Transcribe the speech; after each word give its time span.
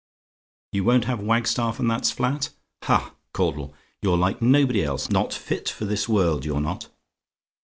"YOU 0.71 0.83
WON'T 0.83 1.05
HAVE 1.05 1.19
WAGSTAFF 1.19 1.77
AND 1.77 1.87
THAT'S 1.91 2.09
FLAT? 2.09 2.49
"Ha, 2.85 3.13
Caudle, 3.33 3.71
you're 4.01 4.17
like 4.17 4.41
nobody 4.41 4.83
else 4.83 5.11
not 5.11 5.31
fit 5.31 5.69
for 5.69 5.85
this 5.85 6.09
world, 6.09 6.43
you're 6.43 6.59
not. 6.59 6.89